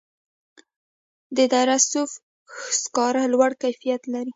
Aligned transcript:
د 1.37 1.37
دره 1.53 1.77
صوف 1.89 2.11
سکاره 2.81 3.23
لوړ 3.33 3.51
کیفیت 3.63 4.01
لري 4.13 4.29